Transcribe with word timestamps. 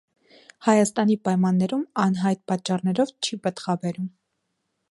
Հայաստանի 0.67 1.17
պայմաններում 1.27 1.83
անհայտ 2.05 2.41
պատճառներով 2.53 3.13
չի 3.29 3.39
պտղաբերում։ 3.45 4.09